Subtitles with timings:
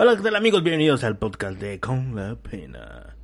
[0.00, 0.62] Hola, ¿qué tal amigos?
[0.62, 3.16] Bienvenidos al podcast de Con la Pena.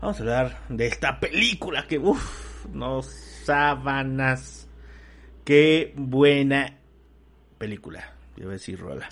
[0.00, 4.66] Vamos a hablar de esta película que, uff, no sábanas.
[5.44, 6.78] Qué buena
[7.58, 8.14] película.
[8.38, 9.06] Yo voy a decir rola.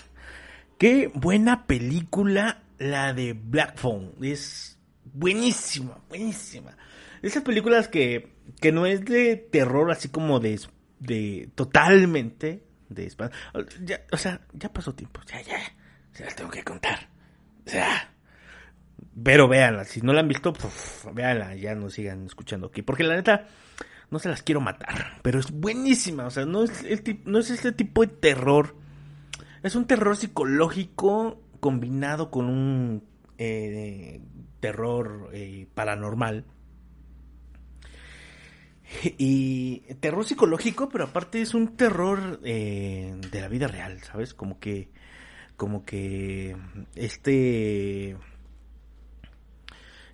[0.79, 4.15] Qué buena película la de Black Phone.
[4.19, 6.75] Es buenísima, buenísima.
[7.21, 10.59] Esas películas que, que no es de terror así como de,
[10.97, 13.11] de totalmente de
[13.83, 15.21] ya, o sea, ya pasó tiempo.
[15.27, 15.59] Ya, ya
[16.13, 17.09] se las tengo que contar.
[17.65, 18.09] O sea,
[19.21, 22.81] pero véanla, si no la han visto, pues, véanla, ya no sigan escuchando aquí.
[22.81, 23.47] Porque la neta,
[24.09, 26.25] no se las quiero matar, pero es buenísima.
[26.25, 28.75] O sea, no es, este tipo de terror.
[29.63, 33.03] Es un terror psicológico combinado con un
[33.37, 34.21] eh,
[34.59, 36.45] terror eh, paranormal.
[39.17, 44.35] Y terror psicológico, pero aparte es un terror eh, de la vida real, ¿sabes?
[44.35, 44.89] Como que
[45.63, 46.57] como que
[46.93, 48.17] este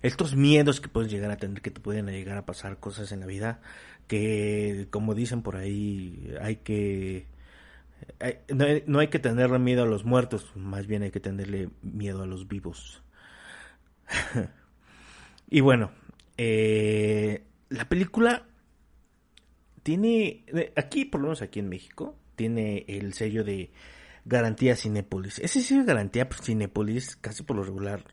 [0.00, 3.18] estos miedos que puedes llegar a tener que te pueden llegar a pasar cosas en
[3.18, 3.60] la vida
[4.06, 7.26] que como dicen por ahí hay que
[8.86, 12.26] no, hay, que tenerle miedo a los muertos más bien hay que tenerle miedo a
[12.26, 13.02] los vivos.
[15.52, 15.90] Y bueno
[16.36, 18.46] eh, la película
[19.82, 20.44] tiene
[20.76, 23.72] aquí por lo menos aquí en México tiene el sello de
[24.30, 25.40] garantía Cinépolis.
[25.40, 28.04] Ese sí es garantía Cinépolis, casi por lo regular,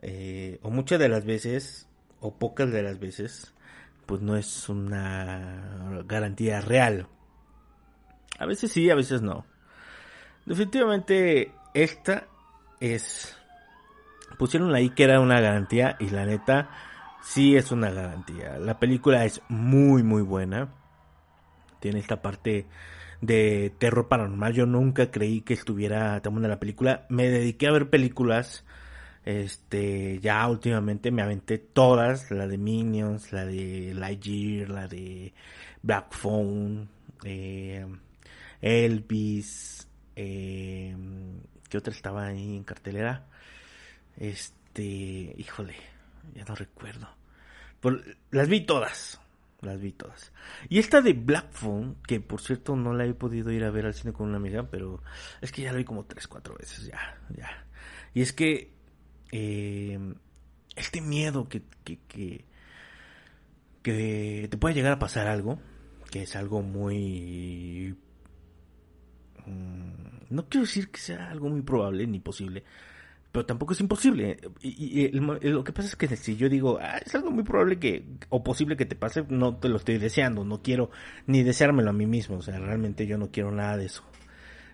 [0.00, 1.86] eh, o muchas de las veces,
[2.20, 3.54] o pocas de las veces,
[4.06, 7.06] pues no es una garantía real.
[8.38, 9.46] A veces sí, a veces no.
[10.46, 12.26] Definitivamente esta
[12.80, 13.36] es...
[14.38, 16.70] Pusieron ahí que era una garantía y la neta
[17.22, 18.58] sí es una garantía.
[18.58, 20.74] La película es muy muy buena.
[21.78, 22.66] Tiene esta parte
[23.26, 24.52] de terror paranormal.
[24.52, 27.06] Yo nunca creí que estuviera tomando la película.
[27.08, 28.64] Me dediqué a ver películas.
[29.24, 35.32] Este, ya últimamente me aventé todas, la de Minions, la de Lightyear, la de
[35.82, 36.88] Black Phone,
[37.24, 37.86] eh,
[38.60, 40.94] Elvis, eh,
[41.68, 43.26] ¿qué otra estaba ahí en cartelera?
[44.16, 45.74] Este, híjole,
[46.34, 47.08] ya no recuerdo.
[48.30, 49.20] las vi todas,
[49.64, 50.32] las vi todas.
[50.68, 53.86] Y esta de Black Phone, que por cierto no la he podido ir a ver
[53.86, 55.02] al cine con una amiga, pero
[55.40, 57.66] es que ya la vi como tres, cuatro veces, ya, ya.
[58.12, 58.72] Y es que
[59.32, 59.98] eh,
[60.76, 62.44] este miedo que, que, que,
[63.82, 65.58] que te puede llegar a pasar algo,
[66.10, 67.96] que es algo muy...
[69.46, 72.64] Mm, no quiero decir que sea algo muy probable ni posible,
[73.34, 74.38] pero tampoco es imposible.
[74.62, 78.04] Y, lo que pasa es que si yo digo, ah, es algo muy probable que,
[78.28, 80.90] o posible que te pase, no te lo estoy deseando, no quiero
[81.26, 84.04] ni deseármelo a mí mismo, o sea, realmente yo no quiero nada de eso.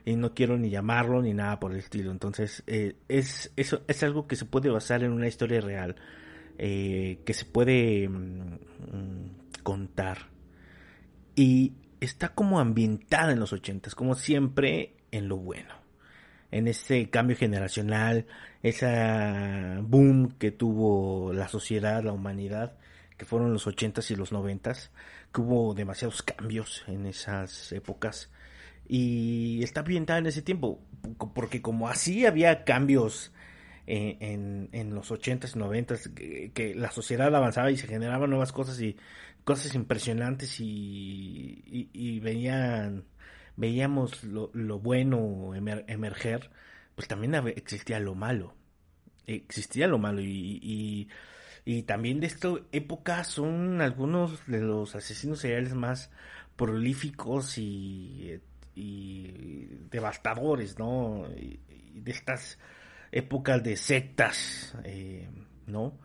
[0.04, 2.10] Y no quiero ni llamarlo ni nada por el estilo.
[2.10, 5.97] Entonces, eh, es, eso es algo que se puede basar en una historia real,
[6.59, 8.59] eh, que se puede mm,
[9.62, 10.28] contar.
[11.34, 15.79] Y está como ambientada en los ochentas, como siempre en lo bueno
[16.50, 18.26] en ese cambio generacional,
[18.62, 22.74] esa boom que tuvo la sociedad, la humanidad,
[23.16, 24.90] que fueron los ochentas y los noventas,
[25.32, 28.30] que hubo demasiados cambios en esas épocas.
[28.88, 30.80] Y está ambientada en ese tiempo,
[31.34, 33.32] porque como así había cambios
[33.86, 38.80] en, en, los ochentas y noventas, que, la sociedad avanzaba y se generaban nuevas cosas
[38.80, 38.96] y
[39.44, 43.04] cosas impresionantes y, y venían
[43.56, 46.50] veíamos lo, lo bueno emerger,
[46.94, 48.54] pues también existía lo malo.
[49.26, 51.08] Existía lo malo y,
[51.64, 56.10] y, también de esta época son algunos de los asesinos seriales más
[56.56, 58.40] prolíficos y,
[59.90, 61.26] devastadores, ¿no?
[61.28, 62.58] De estas
[63.12, 65.28] épocas de sectas, eh,
[65.66, 65.98] ¿no?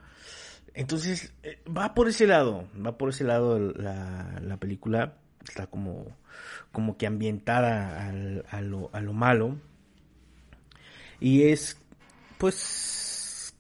[0.74, 5.18] Entonces, eh, va por ese lado, va por ese lado la, la película
[5.48, 6.06] está como,
[6.72, 8.10] como que ambientada
[8.50, 9.58] a, lo, a lo malo.
[11.20, 11.78] Y es,
[12.38, 13.56] pues,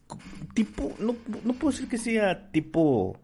[0.54, 3.18] tipo, no, no puedo decir que sea tipo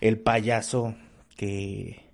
[0.00, 0.94] el payaso
[1.36, 2.10] que,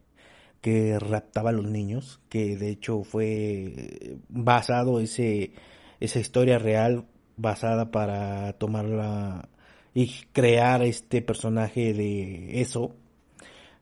[0.61, 5.53] que raptaba a los niños, que de hecho fue basado ese,
[6.01, 7.05] esa historia real
[7.37, 9.49] basada para tomarla
[9.95, 12.95] y crear este personaje de eso,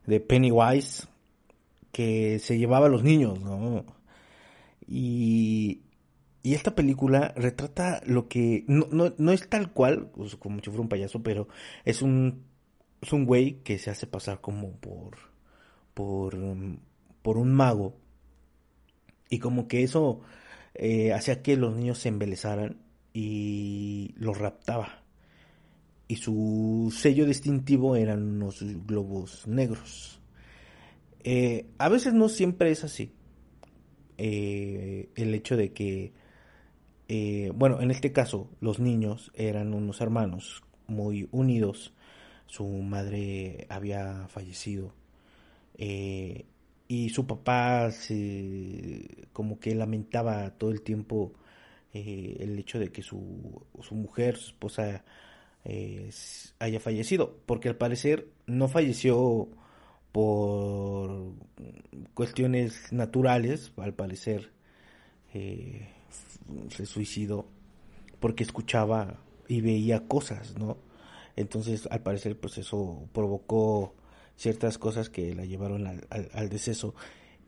[0.05, 1.07] de Pennywise,
[1.95, 3.85] que se llevaba a los niños, ¿no?
[4.85, 5.83] Y,
[6.43, 10.65] y esta película retrata lo que no, no, no es tal cual, pues, como si
[10.65, 11.47] fuera un payaso, pero
[11.85, 12.43] es un,
[13.01, 15.15] es un güey que se hace pasar como por,
[15.93, 16.37] por,
[17.21, 17.95] por un mago.
[19.29, 20.19] Y como que eso
[20.73, 22.77] eh, hacía que los niños se embelezaran
[23.13, 25.01] y los raptaba.
[26.09, 30.19] Y su sello distintivo eran unos globos negros.
[31.27, 33.11] Eh, a veces no siempre es así.
[34.19, 36.13] Eh, el hecho de que,
[37.07, 41.95] eh, bueno, en este caso, los niños eran unos hermanos muy unidos.
[42.45, 44.93] Su madre había fallecido.
[46.87, 51.33] y su papá se, como que lamentaba todo el tiempo
[51.93, 55.03] el hecho de que su, su mujer, su esposa,
[56.59, 57.39] haya fallecido.
[57.47, 59.49] Porque al parecer no falleció
[60.15, 61.33] por
[62.13, 64.53] cuestiones naturales, al parecer
[65.33, 65.89] eh,
[66.69, 67.49] se suicidó
[68.21, 69.19] porque escuchaba
[69.49, 70.77] y veía cosas, ¿no?
[71.35, 73.93] Entonces, al parecer, pues eso provocó
[74.37, 76.95] ciertas cosas que la llevaron al, al, deceso.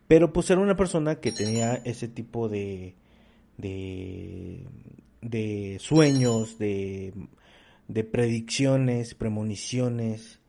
[0.10, 2.96] Pero pues era una persona que tenía ese tipo de,
[3.56, 4.66] de,
[5.22, 7.14] de sueños, de,
[7.88, 10.42] de predicciones, premoniciones,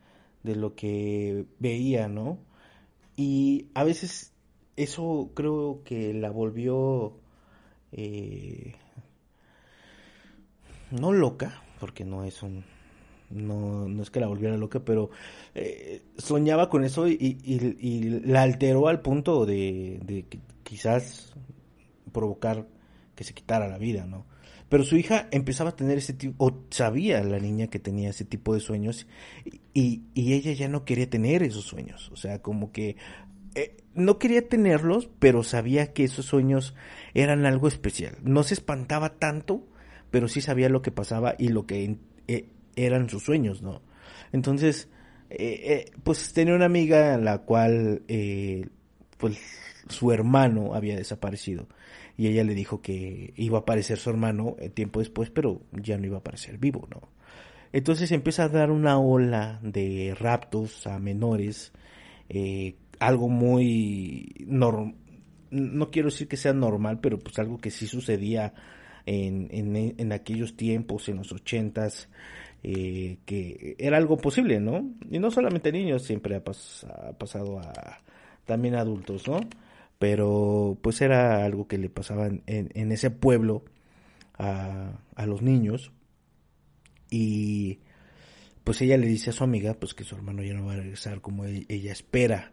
[0.42, 2.38] de lo que veía, ¿no?
[3.16, 4.32] Y a veces
[4.76, 7.14] eso creo que la volvió
[7.92, 8.74] eh,
[10.90, 12.64] no loca, porque no es un
[13.30, 15.10] no, no es que la volviera loca, pero
[15.54, 20.24] eh, soñaba con eso y, la alteró al punto de, de
[20.62, 21.34] quizás
[22.12, 22.66] provocar
[23.14, 24.24] que se quitara la vida, ¿no?
[24.68, 28.24] Pero su hija empezaba a tener ese tipo, o sabía la niña que tenía ese
[28.24, 29.06] tipo de sueños,
[29.72, 32.10] y, y ella ya no quería tener esos sueños.
[32.12, 32.96] O sea, como que
[33.54, 36.74] eh, no quería tenerlos, pero sabía que esos sueños
[37.14, 38.16] eran algo especial.
[38.22, 39.66] No se espantaba tanto,
[40.10, 41.98] pero sí sabía lo que pasaba y lo que
[42.28, 43.82] eh, eran sus sueños, ¿no?
[44.32, 44.88] Entonces,
[45.30, 48.02] eh, pues tenía una amiga en la cual,
[49.16, 49.38] pues,
[49.88, 51.66] su hermano había desaparecido
[52.18, 55.96] y ella le dijo que iba a aparecer su hermano eh, tiempo después, pero ya
[55.96, 57.00] no iba a aparecer vivo, ¿no?
[57.72, 61.72] Entonces empieza a dar una ola de raptos a menores,
[62.28, 64.96] eh, algo muy normal,
[65.50, 68.52] no quiero decir que sea normal, pero pues algo que sí sucedía
[69.06, 69.48] en,
[69.96, 72.08] en, aquellos tiempos, en los ochentas,
[72.64, 74.90] eh, que era algo posible, ¿no?
[75.10, 78.00] Y no solamente niños, siempre ha, ha pasado a
[78.44, 79.40] también adultos, ¿no?
[79.98, 83.64] Pero pues era algo que le pasaba en, en ese pueblo
[84.34, 85.92] a, a, los niños.
[87.10, 87.80] Y
[88.64, 90.76] pues ella le dice a su amiga pues que su hermano ya no va a
[90.76, 92.52] regresar como e, ella espera.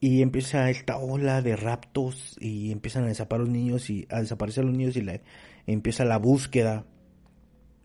[0.00, 4.64] Y empieza esta ola de raptos y empiezan a desaparecer los niños y a desaparecer
[4.64, 5.20] los niños y la,
[5.66, 6.86] empieza la búsqueda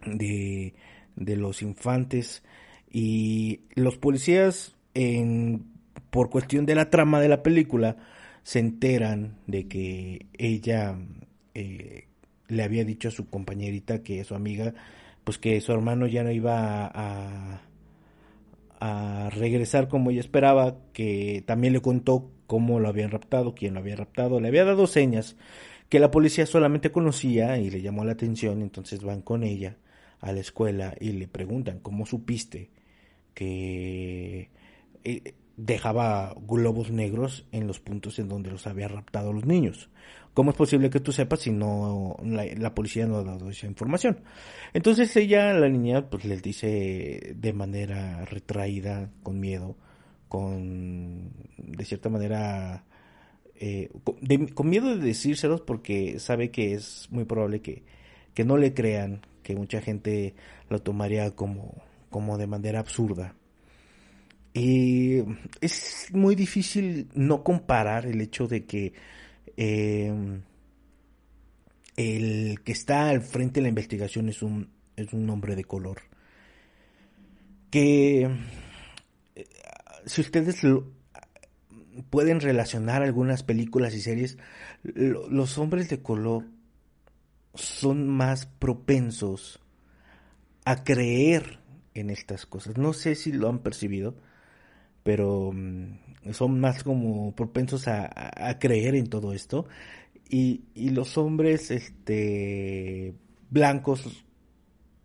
[0.05, 0.73] de,
[1.15, 2.43] de los infantes.
[2.89, 5.65] Y los policías en,
[6.09, 7.97] por cuestión de la trama de la película
[8.45, 10.95] se enteran de que ella
[11.55, 12.07] eh,
[12.47, 14.75] le había dicho a su compañerita que su amiga
[15.23, 17.63] pues que su hermano ya no iba a,
[18.79, 23.79] a regresar como ella esperaba, que también le contó cómo lo habían raptado, quién lo
[23.79, 25.35] había raptado, le había dado señas
[25.89, 29.77] que la policía solamente conocía y le llamó la atención, entonces van con ella
[30.19, 32.69] a la escuela y le preguntan, ¿cómo supiste
[33.33, 34.51] que
[35.03, 39.89] eh, dejaba globos negros en los puntos en donde los había raptado los niños.
[40.33, 44.19] ¿Cómo es posible que tú sepas si no la, policía no ha dado esa información?
[44.73, 49.77] Entonces ella, la niña, pues les dice de manera retraída, con miedo,
[50.27, 52.83] con de cierta manera
[53.57, 53.89] eh,
[54.53, 57.83] con, miedo de decírselos porque sabe que es muy probable que,
[58.33, 60.35] que no le crean, que mucha gente
[60.69, 63.35] lo tomaría como, como de manera absurda.
[64.57, 65.21] Y
[65.59, 68.93] es muy difícil no comparar el hecho de que
[69.57, 70.43] em,
[71.97, 75.97] el que está al frente de la investigación es un, es un hombre de color.
[77.69, 78.29] Que
[79.35, 79.45] eh,
[80.05, 80.61] si ustedes
[82.09, 84.37] pueden relacionar algunas películas y series,
[84.83, 86.45] los hombres de color
[87.55, 89.59] son más propensos
[90.63, 91.59] a creer
[91.93, 92.77] en estas cosas.
[92.77, 94.15] No sé si lo han percibido,
[95.05, 99.67] pero mm, son más como propensos a, creer en todo esto.
[100.27, 103.13] Y, y, los hombres este
[103.51, 104.25] blancos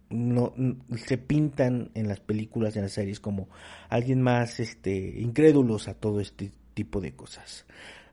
[0.09, 0.55] no
[0.97, 3.51] se pintan en las películas y en las series como
[3.91, 7.67] alguien más este incrédulos a todo este tipo de cosas.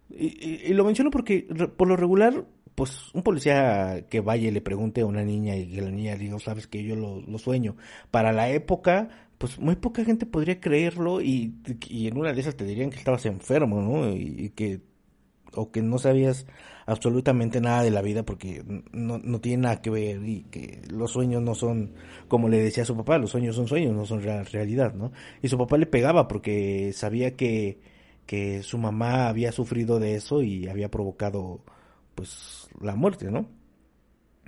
[0.09, 5.01] Y, lo menciono porque por lo regular pues un policía que vaya y le pregunte
[5.01, 7.75] a una niña y que la niña diga, sabes que yo lo, sueño.
[8.11, 11.53] Para la época, pues muy poca gente podría creerlo y,
[11.89, 14.15] en una de esas te dirían que estabas enfermo, ¿no?
[14.15, 14.81] Y, que
[15.53, 16.45] o que no sabías
[16.85, 21.11] absolutamente nada de la vida porque no, no tiene nada que ver y que los
[21.11, 21.93] sueños no son,
[22.27, 25.11] como le decía a su papá, los sueños son sueños, no son realidad, ¿no?
[25.41, 27.79] Y su papá le pegaba porque sabía que,
[28.25, 31.63] que su mamá había sufrido de eso y había provocado,
[32.15, 33.49] pues, la muerte, ¿no?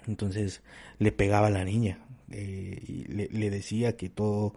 [0.07, 0.63] Entonces
[0.97, 4.53] le pegaba a la niña eh, y le, le decía que todo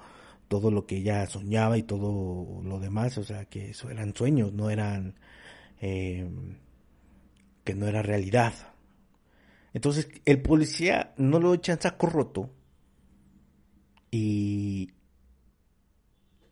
[0.52, 4.52] todo lo que ella soñaba y todo lo demás, o sea, que eso eran sueños,
[4.52, 5.14] no eran
[5.80, 6.28] eh,
[7.64, 8.52] que no era realidad.
[9.72, 12.50] Entonces el policía no lo echa en saco roto
[14.10, 14.90] y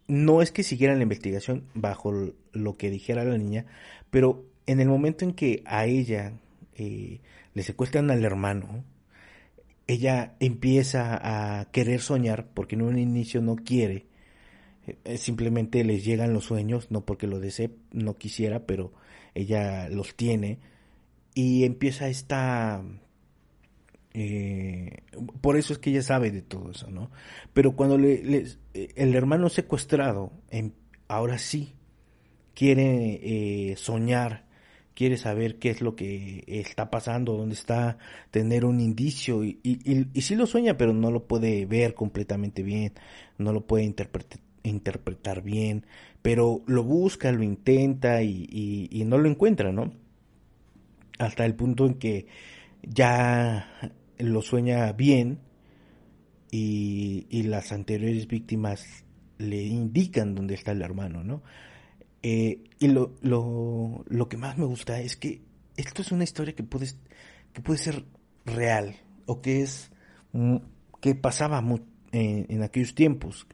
[0.09, 3.67] no es que siguiera la investigación bajo lo que dijera la niña,
[4.09, 6.33] pero en el momento en que a ella
[6.73, 7.21] eh,
[7.53, 8.83] le secuestran al hermano,
[9.91, 14.07] ella empieza a querer soñar porque en un inicio no quiere,
[14.87, 18.93] eh, simplemente les llegan los sueños, no porque lo desee, no quisiera, pero
[19.35, 20.61] ella los tiene
[21.35, 22.85] y empieza esta
[24.15, 25.03] eh,
[25.41, 27.11] por eso es que ella sabe de todo eso, ¿no?
[27.53, 30.71] Pero cuando le, el hermano secuestrado, em,
[31.09, 31.75] ahora sí
[32.55, 33.21] quiere
[33.73, 34.47] eh, soñar,
[35.01, 37.97] quiere saber qué es lo que está pasando, dónde está,
[38.31, 42.63] tener un indicio, y, y, y sí lo sueña, pero no lo puede ver completamente
[42.63, 42.93] bien,
[43.39, 45.87] no lo puede interpretar interpretar bien,
[46.21, 48.47] pero lo busca, lo intenta y,
[48.91, 49.91] y, no lo encuentra, ¿no?
[51.19, 52.27] Hasta el punto en que
[52.83, 55.39] ya lo sueña bien
[56.51, 58.85] y, y las anteriores víctimas
[59.39, 61.43] le indican dónde está el hermano, ¿no?
[62.23, 65.43] Eh, y lo, lo, lo, que más me gusta es que
[65.77, 66.87] esto es una historia que puede,
[67.53, 68.05] que puede ser
[68.45, 68.97] real
[69.27, 69.91] o que es
[71.01, 71.65] que pasaba
[72.13, 73.47] en, en aquellos tiempos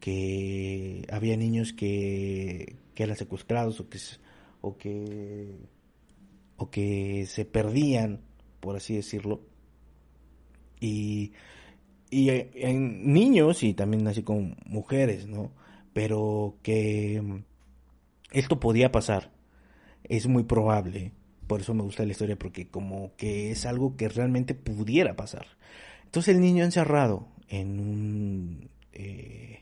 [0.00, 3.98] que había niños que, que eran secuestrados o que,
[4.60, 5.56] o que
[6.56, 8.20] o que se perdían,
[8.60, 9.40] por así decirlo.
[10.80, 11.32] Y,
[12.10, 15.52] y en niños y también así con mujeres, ¿no?
[15.92, 17.42] Pero que
[18.38, 19.32] esto podía pasar.
[20.04, 21.12] Es muy probable.
[21.46, 25.46] Por eso me gusta la historia, porque como que es algo que realmente pudiera pasar.
[26.04, 28.70] Entonces el niño encerrado en un...
[28.92, 29.60] Eh,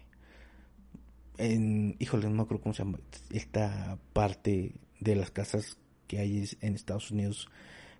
[1.38, 3.00] en, híjole, no me acuerdo cómo se llama,
[3.30, 7.48] esta parte de las casas que hay en Estados Unidos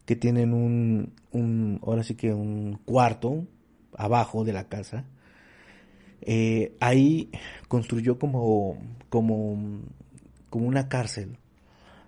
[0.06, 3.46] que tienen un, un ahora sí que un cuarto
[3.96, 5.04] abajo de la casa.
[6.20, 7.30] Eh, ahí
[7.68, 8.78] construyó como,
[9.08, 9.82] como,
[10.54, 11.38] como una cárcel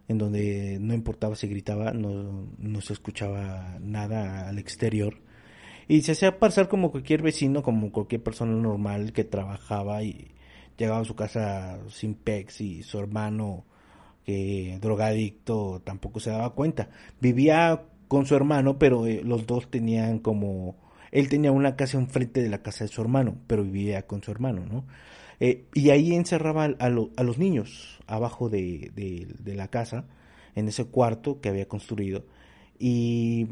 [0.06, 5.18] en donde no importaba si gritaba, no, no se escuchaba nada al exterior.
[5.88, 10.30] Y se hacía pasar como cualquier vecino, como cualquier persona normal que trabajaba y,
[10.76, 13.64] llegaba a su casa sin pex y su hermano,
[14.24, 16.88] que drogadicto, tampoco se daba cuenta.
[17.20, 20.76] Vivía con su hermano, pero eh, los dos tenían como...
[21.10, 24.30] Él tenía una casa enfrente de la casa de su hermano, pero vivía con su
[24.30, 24.84] hermano, ¿no?
[25.40, 28.92] Eh, y ahí encerraba a, a, los niños abajo de,
[29.44, 30.06] la casa,
[30.54, 32.24] en ese cuarto que había construido.
[32.78, 33.48] Y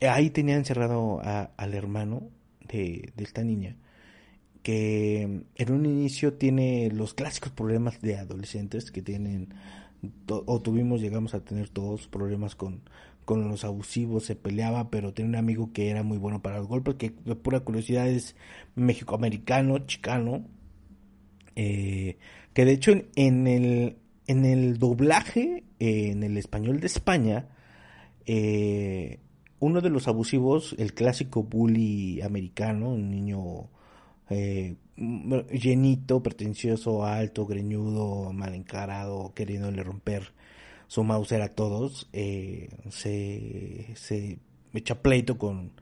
[0.00, 2.28] ahí tenía encerrado al hermano
[2.68, 3.76] de, esta niña
[4.62, 5.22] que
[5.56, 9.54] en un inicio tiene los clásicos problemas de adolescentes que tienen
[10.28, 12.80] o tuvimos, llegamos a tener todos problemas con,
[13.24, 16.68] con los abusivos, se peleaba, pero tenía un amigo que era muy bueno para los
[16.68, 18.36] golpes, que de pura curiosidad es
[18.74, 20.44] mexicoamericano, chicano,
[21.56, 22.16] eh,
[22.54, 27.48] que de hecho en, el, en el doblaje, en el español de España,
[28.26, 29.18] eh,
[29.60, 33.68] uno de los abusivos, el clásico bully americano, un niño
[34.28, 40.32] eh, llenito, pretencioso, alto, greñudo, mal encarado, queriéndole romper
[40.88, 44.38] su Mauser a todos, eh, se, se
[44.74, 45.72] echa pleito con,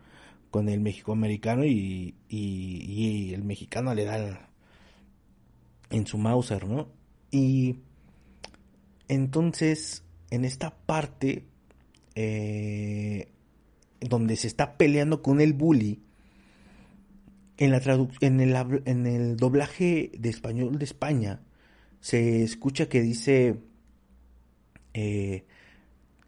[0.50, 4.50] con el México americano y, y, el mexicano le da
[5.91, 6.89] en su Mauser, ¿no?
[7.31, 7.81] Y
[9.09, 11.45] entonces, en esta parte,
[12.15, 13.29] eh,
[14.01, 16.03] donde se está peleando con el bully,
[17.59, 21.43] en, la en, el, en el doblaje de español de España
[22.01, 23.61] se escucha que dice
[24.95, 25.45] eh,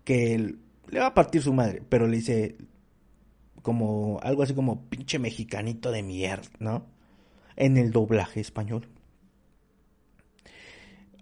[0.04, 0.57] que
[0.88, 2.57] le va a partir su madre, pero le dice
[3.62, 6.87] como algo así como pinche mexicanito de mierda, ¿no?
[7.57, 8.88] En el doblaje español.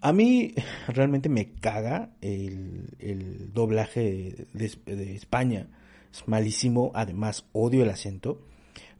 [0.00, 0.54] A mí
[0.88, 5.68] realmente me caga el, el doblaje de, de, España.
[6.12, 8.40] Es malísimo, además odio el acento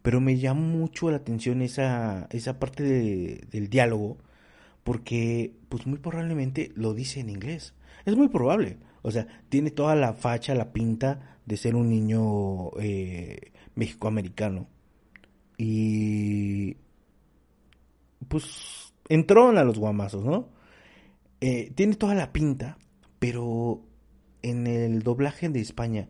[0.01, 2.83] pero me llama mucho la atención esa, esa parte
[3.51, 4.17] del diálogo,
[4.83, 7.73] porque pues muy probablemente lo dice en inglés.
[8.05, 12.71] Es muy probable, O sea, tiene toda la facha, la pinta de ser un niño
[12.79, 14.67] eh, mexicoamericano.
[15.57, 16.77] Y
[18.27, 20.49] pues entró a los guamazos, ¿no?
[21.41, 22.77] Eh, tiene toda la pinta,
[23.19, 23.83] pero
[24.43, 26.07] en el doblaje de España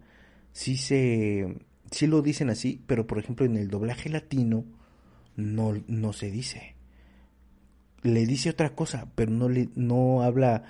[0.53, 1.57] sí se
[1.91, 4.65] sí lo dicen así, pero por ejemplo en el doblaje latino
[5.35, 6.75] no, no se dice.
[8.03, 10.63] Le dice otra cosa, pero no le no habla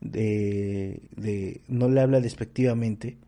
[0.00, 3.18] de, de no le habla despectivamente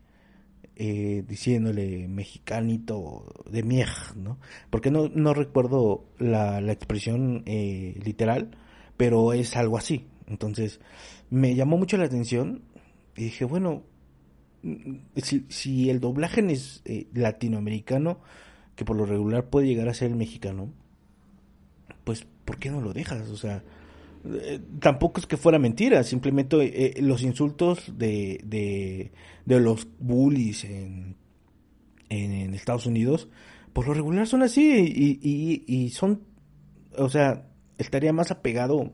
[0.75, 4.39] eh, diciéndole mexicanito de miej, ¿no?
[4.69, 8.51] Porque no, no recuerdo la, la expresión eh, literal,
[8.97, 10.07] pero es algo así.
[10.29, 10.79] Entonces,
[11.29, 12.61] me llamó mucho la atención
[13.15, 13.83] y dije, bueno,
[14.63, 18.19] mm, si, si el doblaje es eh, latinoamericano,
[18.75, 20.71] que por lo regular puede llegar a ser el mexicano,
[22.03, 23.29] pues, ¿por qué no lo dejas?
[23.29, 23.63] O sea,
[24.25, 26.57] eh, tampoco es que fuera mentira, simplemente
[26.97, 29.11] eh, los insultos de, de,
[29.45, 31.15] de, los bullies en,
[32.09, 33.29] en, Estados Unidos,
[33.73, 36.23] por lo regular son así y, y, y son,
[36.97, 38.93] o sea, estaría más apegado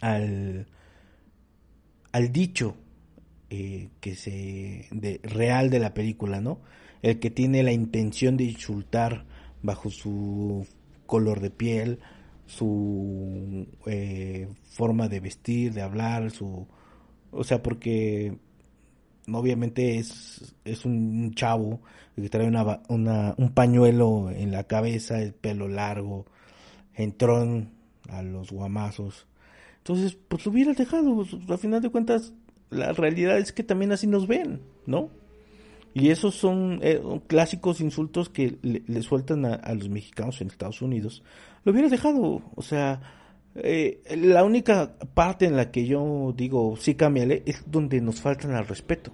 [0.00, 0.66] al,
[2.12, 2.76] al dicho
[3.50, 6.60] eh, que se de, real de la película, ¿no?
[7.02, 9.24] El que tiene la intención de insultar
[9.62, 10.66] bajo su
[11.06, 12.00] color de piel,
[12.46, 16.66] su eh, forma de vestir, de hablar, su...
[17.30, 18.36] O sea, porque
[19.32, 21.80] obviamente es, es un chavo
[22.14, 26.26] que trae una, una, un pañuelo en la cabeza, el pelo largo,
[26.94, 27.70] entrón
[28.08, 29.26] a los guamazos.
[29.86, 31.14] Entonces, pues lo hubieras dejado.
[31.14, 32.32] Pues, a final de cuentas,
[32.70, 35.10] la realidad es que también así nos ven, ¿no?
[35.94, 41.22] Y esos son eh, clásicos insultos que le, sueltan a, los mexicanos en Estados Unidos.
[41.64, 43.00] Lo hubieras dejado, o sea,
[43.54, 48.56] eh, la única parte en la que yo digo sí cámbiale es donde nos faltan
[48.56, 49.12] al respeto.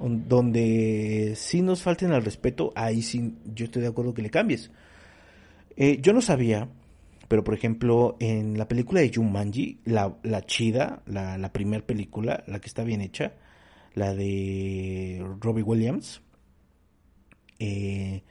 [0.00, 4.72] Donde sí nos falten al respeto, ahí sí yo estoy de acuerdo que le cambies.
[5.76, 6.68] Eh, yo no sabía,
[7.28, 12.44] pero por ejemplo en la película de Jumanji, la, la chida, la, la primera película,
[12.46, 13.34] la que está bien hecha,
[13.94, 16.22] la de Robbie Williams.
[17.58, 18.22] Eh,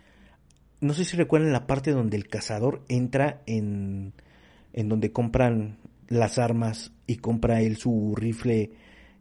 [0.81, 4.13] no sé si recuerdan la parte donde el cazador entra en,
[4.73, 5.77] en donde compran
[6.07, 8.71] las armas y compra él su rifle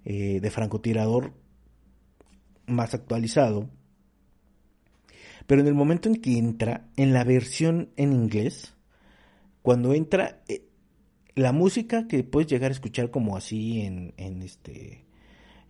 [0.05, 1.33] eh, de francotirador
[2.67, 3.71] más actualizado.
[5.47, 8.74] Pero en el momento en que entra, en la versión en inglés,
[9.65, 10.67] cuando entra, eh,
[11.35, 15.07] la música que puedes llegar a escuchar como así en, en este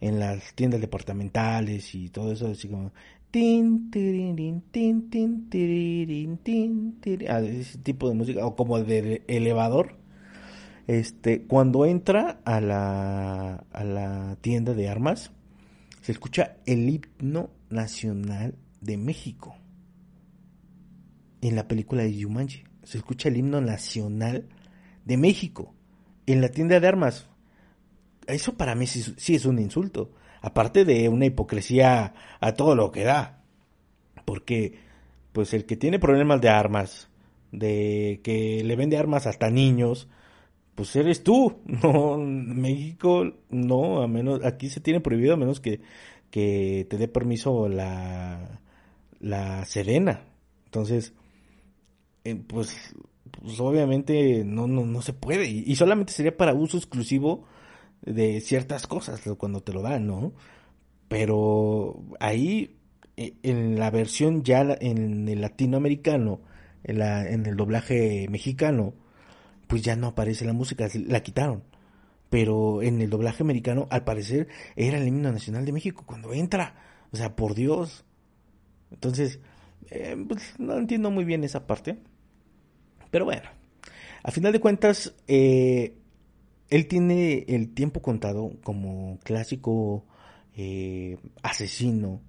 [0.01, 2.93] en las tiendas departamentales y todo eso, así como
[3.31, 9.97] tin, tin, tin, tin, ah, ese tipo de música, o como de elevador.
[10.89, 15.31] Este, cuando entra a la, a la tienda de armas,
[16.01, 19.55] se escucha el himno nacional de México.
[21.43, 24.47] En la película de Yumanji, se escucha el himno nacional
[25.05, 25.75] de México.
[26.27, 27.29] En la tienda de armas,
[28.27, 30.13] eso para mí sí, es un insulto.
[30.41, 33.43] Aparte de una hipocresía a todo lo que da.
[34.25, 34.79] Porque,
[35.33, 37.09] pues el que tiene problemas de armas,
[37.53, 40.09] de que le vende armas hasta niños,
[40.75, 41.61] pues eres tú.
[41.83, 45.81] No, México, no, a menos, aquí se tiene prohibido a menos que,
[46.31, 48.61] que te dé permiso la,
[49.21, 50.25] la Sedena.
[50.67, 51.15] Entonces,
[52.25, 52.95] eh, pues,
[53.43, 55.49] pues obviamente no, no, no se puede.
[55.49, 57.45] y solamente sería para uso exclusivo
[58.05, 60.33] de ciertas cosas cuando te lo dan, ¿no?
[61.09, 62.77] Pero ahí,
[63.17, 66.41] e, en la versión ya en el latinoamericano,
[66.85, 68.95] en, la, en el doblaje mexicano,
[69.67, 71.65] pues ya no aparece la música, la quitaron.
[72.31, 76.75] Pero en el doblaje americano, al parecer, era el himno nacional de México cuando entra.
[77.13, 78.05] O sea, por Dios.
[78.91, 79.41] Entonces,
[79.91, 81.99] eh, pues no entiendo muy bien esa parte.
[83.15, 83.49] Pero bueno,
[84.25, 85.95] a final de cuentas, eh,
[86.69, 90.05] él tiene el tiempo contado como clásico
[90.57, 92.21] eh, asesino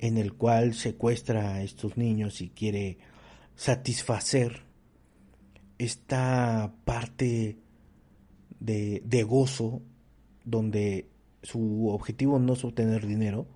[0.00, 2.98] en el cual secuestra a estos niños y quiere
[3.56, 4.64] satisfacer
[5.78, 7.56] esta parte
[8.60, 9.80] de, de gozo
[10.44, 11.08] donde
[11.42, 13.46] su objetivo no es obtener dinero,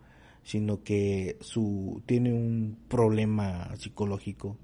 [0.43, 4.57] sino que su tiene un problema psicológico,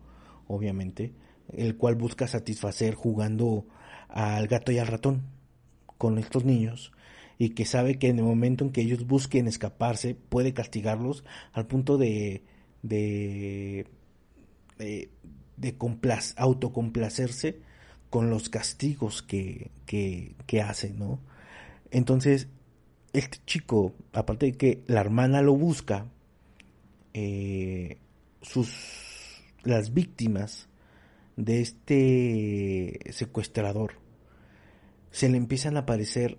[0.47, 1.13] obviamente,
[1.53, 3.67] el cual busca satisfacer jugando
[4.09, 5.23] al gato y al ratón
[5.99, 6.93] con estos niños
[7.39, 11.67] y que sabe que en el momento en que ellos busquen escaparse puede castigarlos al
[11.67, 12.43] punto de
[12.83, 13.87] de
[14.79, 15.11] de,
[15.57, 15.77] de
[16.37, 17.61] autocomplacerse
[18.11, 21.19] con los castigos que, que, hace, ¿no?
[21.91, 22.49] Entonces,
[23.15, 26.07] este chico, aparte de que la hermana lo busca,
[27.15, 27.97] eh,
[28.43, 30.69] sus las víctimas
[31.37, 33.95] de este secuestrador
[35.11, 36.39] se le empiezan a aparecer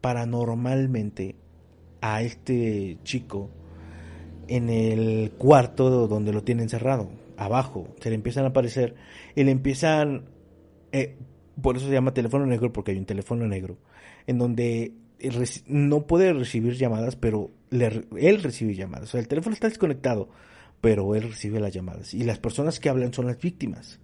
[0.00, 1.36] paranormalmente
[2.00, 3.50] a este chico
[4.46, 8.94] en el cuarto donde lo tiene encerrado, abajo, se le empiezan a aparecer
[9.34, 10.24] y le empiezan,
[10.92, 11.16] eh,
[11.60, 13.78] por eso se llama teléfono negro, porque hay un teléfono negro,
[14.26, 14.94] en donde
[15.66, 19.08] no puede recibir llamadas, pero él recibe llamadas.
[19.08, 20.28] O sea, el teléfono está desconectado,
[20.80, 22.14] pero él recibe las llamadas.
[22.14, 24.00] Y las personas que hablan son las víctimas,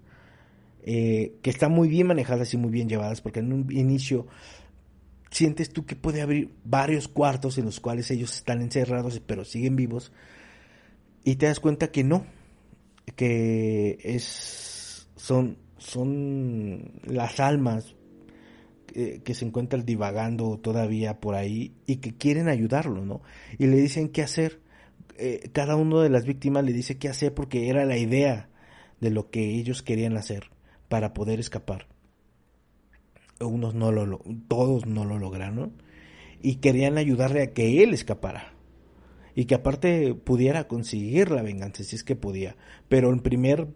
[0.87, 4.27] eh, que están muy bien manejadas y muy bien llevadas, porque en un inicio
[5.31, 9.77] sientes tú que puede haber varios cuartos en los cuales ellos están encerrados, pero siguen
[9.77, 10.13] vivos,
[11.25, 12.27] y te das cuenta que no,
[13.17, 17.95] que es son son las almas
[18.95, 23.23] que se encuentran divagando todavía por ahí y que quieren ayudarlo, ¿no?
[23.59, 24.61] Y le dicen qué hacer.
[25.19, 28.51] Eh, cada uno de las víctimas le dice qué hacer porque era la idea
[29.01, 30.54] de lo que ellos querían hacer
[30.95, 31.89] para poder escapar.
[33.41, 35.73] Unos no lo, todos no lo lograron
[36.41, 38.55] y querían ayudarle a que él escapara
[39.35, 42.55] y que aparte pudiera conseguir la venganza si es que podía.
[42.89, 43.67] Pero en primer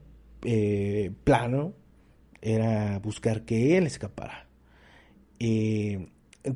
[0.45, 1.75] eh, plano
[2.41, 4.47] era buscar que él escapara.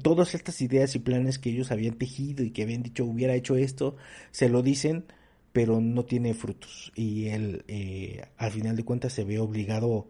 [0.01, 3.57] Todas estas ideas y planes que ellos habían tejido y que habían dicho hubiera hecho
[3.57, 3.97] esto,
[4.31, 5.07] se lo dicen,
[5.53, 6.93] pero no tiene frutos.
[6.95, 10.09] Y él, eh, al final de cuentas, se ve obligado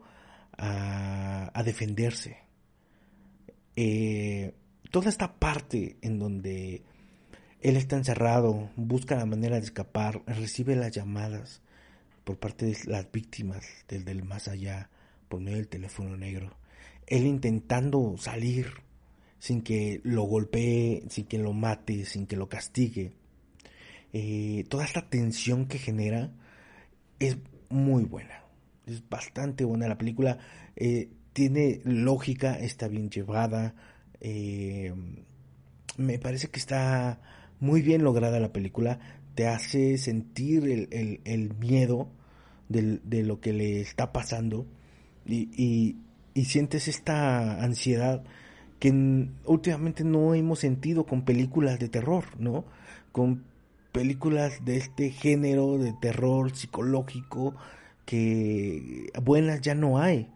[0.59, 2.39] a, defenderse.
[3.77, 4.55] Eh,
[4.91, 6.83] toda esta parte en donde
[7.61, 11.63] él está encerrado, busca la manera de escapar, recibe las llamadas
[12.25, 14.91] por parte de las víctimas del, más allá
[15.29, 16.57] por medio del teléfono negro
[17.07, 18.69] él intentando salir
[19.39, 23.13] sin que lo golpee, sin que lo mate, sin que lo castigue.
[24.13, 26.31] Eh, toda esta tensión que genera
[27.19, 27.37] es
[27.69, 28.42] muy buena.
[28.87, 30.39] Es bastante buena la película.
[30.77, 33.75] Eh, tiene lógica, está bien llevada.
[34.21, 34.93] Eh,
[35.97, 37.21] me parece que está
[37.61, 38.99] muy bien lograda la película.
[39.35, 42.09] Te hace sentir el, miedo
[42.69, 44.67] de, lo que le está pasando.
[45.27, 45.97] y,
[46.35, 48.25] y sientes esta ansiedad
[48.79, 52.65] que últimamente no hemos sentido con películas de terror, ¿no?
[53.13, 53.45] Con
[53.93, 57.55] películas de este género de terror psicológico
[58.05, 60.31] que buenas ya no hay.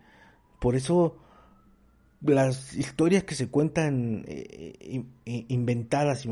[0.61, 1.18] Por eso
[2.22, 6.26] las historias que se cuentan eh, inventadas,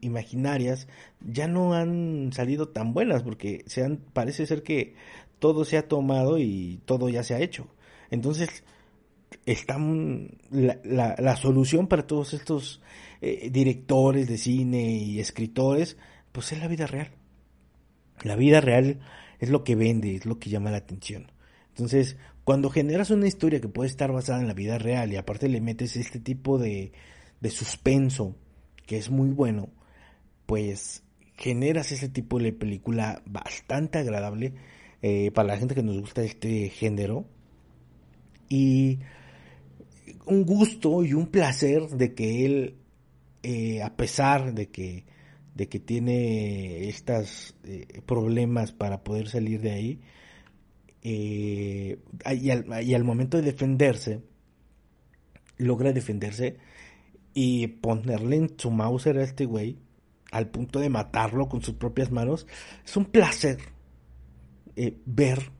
[0.00, 0.88] imaginarias,
[1.20, 4.94] ya no han salido tan buenas porque se han, parece ser que
[5.38, 7.66] todo se ha tomado y todo ya se ha hecho.
[8.10, 8.64] Entonces,
[9.46, 9.78] está
[10.50, 12.80] la, la, solución para todos estos
[13.20, 15.96] eh, directores de cine y escritores,
[16.32, 17.10] pues es la vida real.
[18.22, 19.00] La vida real
[19.38, 21.30] es lo que vende, es lo que llama la atención.
[21.70, 25.48] Entonces, cuando generas una historia que puede estar basada en la vida real y aparte
[25.48, 26.92] le metes este tipo de,
[27.40, 28.36] de suspenso
[28.86, 29.70] que es muy bueno,
[30.46, 31.02] pues
[31.36, 34.54] generas ese tipo de película bastante agradable
[35.02, 37.26] eh, para la gente que nos gusta este género.
[38.48, 39.00] Y
[40.26, 42.76] un gusto y un placer de que él,
[43.42, 45.04] eh, a pesar de que,
[45.54, 50.00] de que tiene estos eh, problemas para poder salir de ahí,
[51.02, 51.98] eh,
[52.32, 52.50] y,
[52.94, 54.22] al, momento de defenderse,
[55.58, 56.56] logra defenderse
[57.34, 59.78] y ponerle en su Mauser a este güey,
[60.30, 62.46] al punto de matarlo con sus propias manos,
[62.84, 63.58] es un placer
[65.04, 65.50] ver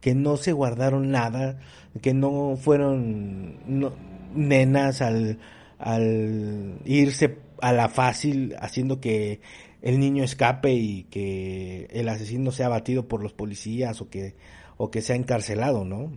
[0.00, 1.58] que no se guardaron nada,
[2.02, 3.90] que no fueron
[4.34, 5.38] nenas al,
[5.78, 9.40] al irse a la fácil haciendo que
[9.82, 14.34] el niño escape y que el asesino sea abatido por los policías o que
[14.76, 16.12] o que sea encarcelado, ¿no?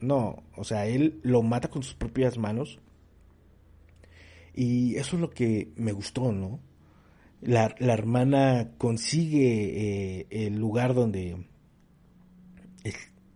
[0.00, 2.80] No, o sea, él lo mata con sus propias manos.
[4.54, 6.58] Y eso es lo que me gustó, ¿no?
[7.40, 11.36] La, la hermana consigue eh, el lugar donde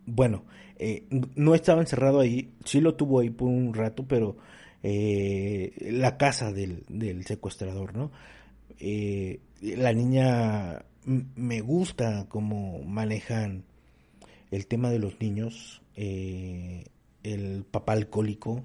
[0.07, 0.45] bueno,
[0.77, 1.05] eh,
[1.35, 4.37] no estaba encerrado ahí, sí lo tuvo ahí por un rato, pero
[4.83, 6.85] eh, la casa del,
[7.25, 8.11] secuestrador, ¿no?
[8.79, 13.63] Eh, la niña me gusta cómo manejan
[14.51, 18.63] el tema de los niños, el papá alcohólico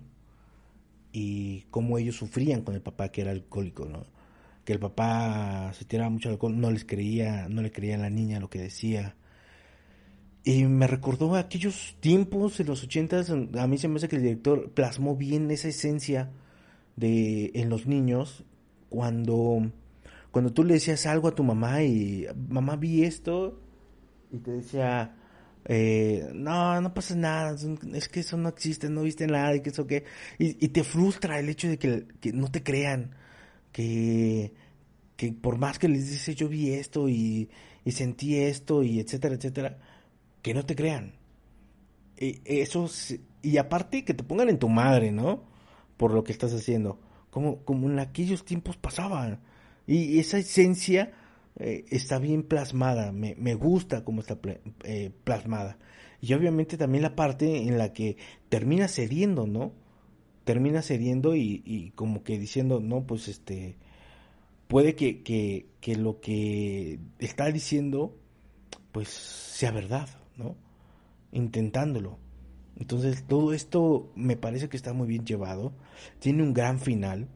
[1.13, 4.07] y cómo ellos sufrían con el papá que era alcohólico, ¿no?
[4.65, 8.11] Que el papá se tiraba mucho alcohol, no les creía, no le creía a la
[8.11, 9.17] niña lo que decía
[10.45, 14.23] y me recordó aquellos tiempos en los ochentas, a mí se me hace que el
[14.23, 16.31] director plasmó bien esa esencia
[16.97, 18.45] de en los niños
[18.89, 19.71] cuando,
[20.33, 23.61] cuando tú le decías algo a tu mamá y mamá vi esto
[24.33, 25.15] y te decía,
[25.67, 27.57] eh, no, no pasa nada,
[27.95, 30.05] es que eso no existe, no viste nada, y que eso que,
[30.39, 33.15] y, te frustra el hecho de que, no te crean,
[33.71, 34.53] que,
[35.17, 37.49] que por más que les dices yo vi esto y
[37.87, 39.79] sentí esto y etcétera, etcétera,
[40.43, 41.15] que no te crean.
[42.17, 42.89] E, eso,
[43.43, 45.45] y aparte que te pongan en tu madre, ¿no?
[45.97, 47.01] Por lo que estás haciendo,
[47.31, 49.41] como, como en aquellos tiempos pasaba.
[49.87, 51.13] Y esa esencia
[51.59, 54.39] eh, está bien plasmada, me, me gusta cómo está
[54.85, 55.79] eh, plasmada.
[56.21, 58.17] Y obviamente también la parte en la que
[58.49, 59.73] termina cediendo, ¿no?
[60.45, 63.77] Termina cediendo y, y como que diciendo, no, pues este,
[64.69, 68.17] puede que, que, que lo que está diciendo,
[68.93, 70.57] pues sea verdad, ¿no?
[71.33, 72.19] Intentándolo.
[72.77, 75.73] Entonces todo esto me parece que está muy bien llevado.
[76.19, 77.29] Tiene un gran final.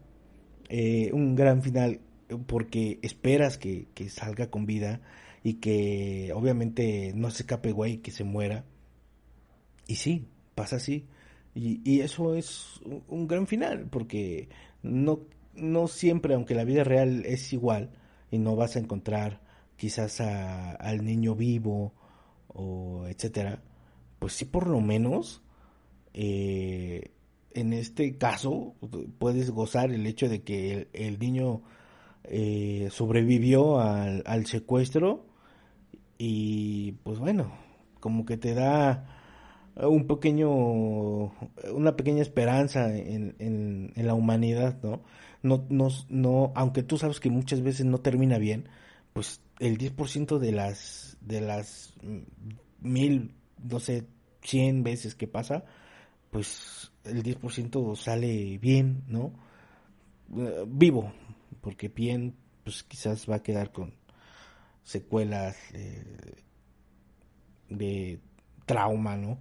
[0.69, 2.01] Eh, un gran final
[2.47, 5.01] porque esperas que, salga con vida
[5.43, 8.65] y que obviamente no se escape güey, que se muera.
[9.87, 11.07] Y sí, pasa así.
[11.55, 14.49] Y, y eso es un, gran final, porque
[14.83, 15.21] no,
[15.55, 17.91] no siempre, aunque la vida real es igual,
[18.31, 19.41] y no vas a encontrar
[19.77, 21.95] quizás a, al niño vivo
[22.57, 23.63] o etcétera,
[24.19, 25.43] pues sí por lo menos
[26.15, 27.11] eh,
[27.53, 28.75] en este caso
[29.19, 31.63] puedes gozar el hecho de que el niño
[32.25, 35.27] eh, sobrevivió al, secuestro
[36.19, 37.53] y pues bueno,
[38.01, 39.05] como que te da
[39.77, 40.51] un pequeño,
[41.73, 45.03] una pequeña esperanza en, en, en la humanidad, ¿no?
[45.43, 48.69] No, no, no, aunque tú sabes que muchas veces no termina bien,
[49.13, 51.95] pues el 10% de las, de las
[52.81, 54.07] mil, no sé,
[54.43, 55.65] 100 veces que pasa,
[56.31, 59.33] pues el 10% sale bien, ¿no?
[60.37, 61.13] Eh, vivo,
[61.61, 63.95] porque bien, pues quizás va a quedar con
[64.83, 65.57] secuelas
[67.69, 68.21] de
[68.67, 69.39] trauma, ¿no?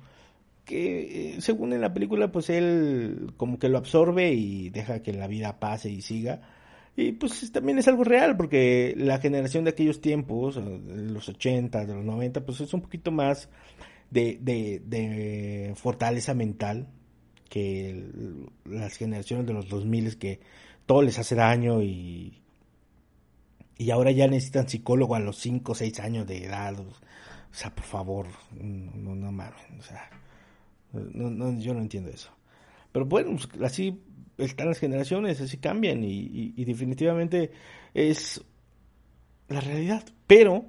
[0.64, 5.14] Que eh, según en la película, pues él como que lo absorbe y deja que
[5.14, 6.42] la vida pase y siga.
[6.98, 11.86] Y pues también es algo real, porque la generación de aquellos tiempos, de los 80,
[11.86, 13.50] de los 90, pues es un poquito más
[14.10, 16.88] de, de, fortaleza mental
[17.50, 18.06] que
[18.64, 20.40] las generaciones de los 2000 que
[20.86, 22.42] todo les hace daño y,
[23.78, 26.80] y ahora ya necesitan psicólogo a los 5 o 6 años de edad.
[26.80, 26.88] O
[27.52, 30.10] sea, por favor, no, no mames, o sea,
[30.94, 32.32] no, yo no entiendo eso.
[32.92, 34.02] Pero bueno, pues, así
[34.38, 37.52] están las generaciones, así cambian y, definitivamente
[37.94, 38.44] es
[39.48, 40.04] la realidad.
[40.28, 40.66] Pero,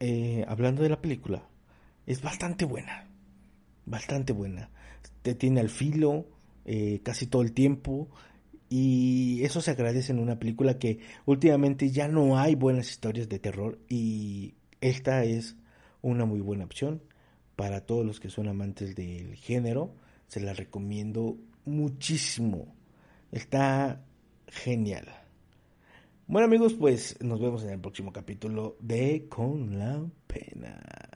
[0.00, 1.48] eh, hablando de la película,
[2.06, 3.08] es bastante buena,
[3.86, 4.70] bastante buena.
[5.22, 6.26] Te tiene al filo
[6.64, 8.08] eh, casi todo el tiempo
[8.68, 13.38] y eso se agradece en una película que últimamente ya no hay buenas historias de
[13.38, 15.56] terror y esta es
[16.02, 17.02] una muy buena opción
[17.56, 19.94] para todos los que son amantes del género.
[20.28, 22.74] Se la recomiendo muchísimo.
[23.32, 24.04] Está
[24.48, 25.06] genial.
[26.26, 31.09] Bueno amigos, pues nos vemos en el próximo capítulo de Con la Pena.